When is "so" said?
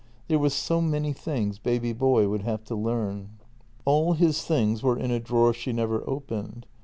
0.49-0.81